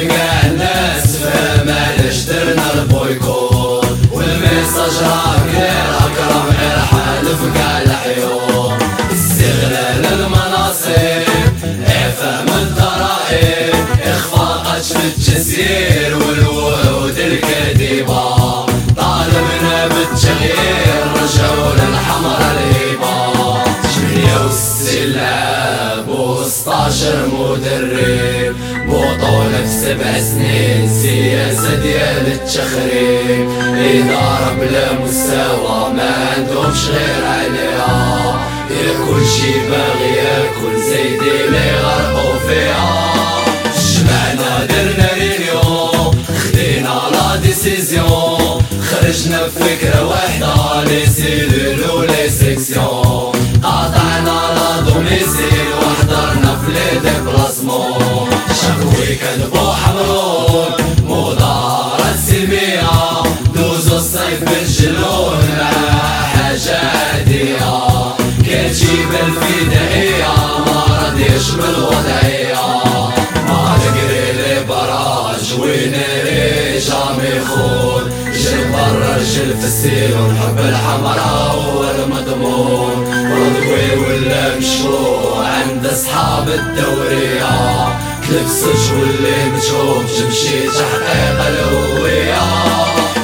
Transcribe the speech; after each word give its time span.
كاع 0.00 0.46
الناس 0.46 1.16
فما 1.16 2.08
اشترنا 2.08 2.72
البويكوت 2.74 3.86
والميساج 4.12 4.96
راه 5.02 5.36
كلير 5.52 5.88
اكرم 5.98 6.46
غير 6.60 6.78
حالف 6.78 7.40
كاع 7.54 7.82
العيون 7.82 8.78
استغلال 9.12 10.06
المناصب 10.12 11.22
افهم 11.86 12.48
الضرائب 12.62 13.74
اخفاقات 14.06 14.82
في 14.84 14.96
الجزير 15.16 16.16
والوعود 16.16 17.18
الكاذبه 17.18 18.36
طالبنا 18.96 19.86
بالتغيير 19.88 21.04
رجعوا 21.14 21.72
للحمر 21.74 22.38
الهيبه 22.40 23.64
جميله 23.96 24.44
والسلعه 24.46 26.00
ب 26.00 26.44
16 26.44 27.26
مدرب 27.26 28.56
في 29.26 29.66
سبع 29.66 30.20
سنين 30.20 30.88
سياسة 31.02 31.74
ديال 31.74 32.26
التخريب 32.26 33.50
إدارة 33.60 34.56
بلا 34.60 34.92
مستوى 34.92 35.92
ما 35.96 36.10
عندهمش 36.36 36.84
غير 36.84 37.24
عليها. 37.26 38.40
ياكل 38.70 39.26
شي 39.26 39.52
باغي 39.70 40.10
ياكل 40.16 40.82
زيدي 40.82 41.44
اللي 41.44 41.70
غرقوا 41.80 42.38
فيها. 42.48 43.14
جمعنا 43.94 44.64
درنا 44.64 45.08
réunion 45.14 46.24
خدينا 46.38 47.00
la 47.12 47.36
décision. 47.36 48.62
خرجنا 48.90 49.46
بفكرة 49.46 50.04
واحدة 50.06 50.84
les 50.84 51.06
cellules 51.06 52.06
les 52.06 52.30
sections. 52.30 53.32
قاطعنا 53.62 54.38
à 54.56 54.80
domicile 54.80 55.55
براج 75.36 75.60
وين 75.60 75.92
جامي 76.78 77.40
خون. 77.46 78.10
جل 78.32 78.72
برا 78.72 79.16
رجل 79.16 79.58
في 79.60 79.66
السير 79.66 80.16
ونحب 80.20 80.58
الحمراء 80.58 81.54
هو 81.54 81.84
المضمون 81.84 83.04
رضوي 83.32 84.06
ولا 84.06 84.56
مشروع 84.56 85.46
عند 85.48 85.86
أصحاب 85.86 86.48
الدورية 86.48 87.88
تلبسش 88.28 88.90
واللي 88.90 89.44
مجهوب 89.54 90.04
تمشي 90.06 90.66
تحقيق 90.66 91.46
الهوية. 91.46 92.42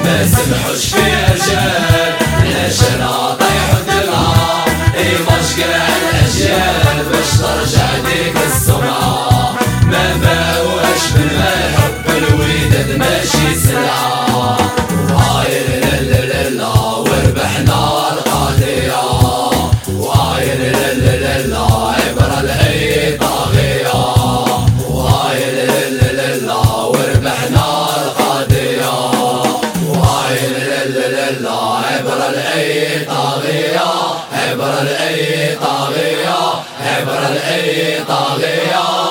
ما 0.05 0.27
سمحوش 0.27 0.85
فيها 0.85 1.35
رجال 1.35 2.15
العشرة 2.43 3.35
طيحوا 3.41 3.81
دمها 3.89 4.65
اي 4.97 5.13
مشكلة 5.15 5.87
الاجيال 5.99 7.05
باش 7.13 7.39
ترجع 7.39 7.89
ديك 8.05 8.37
السمعة. 8.47 9.22
وربحنا 27.33 27.87
القضية 28.05 28.93
لا 30.87 31.31
لا 31.31 31.59
عبرة 31.87 32.31
لأي 32.31 33.05
طاغية 33.05 33.91
عبرة 34.33 34.83
لأي 34.83 35.57
طاغية 35.57 36.39
عبرة 36.81 37.29
لأي 37.29 38.05
طاغية 38.05 39.02